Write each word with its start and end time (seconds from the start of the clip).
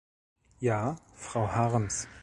Ja, 0.59 0.95
Frau 1.15 1.47
Harms. 1.53 2.07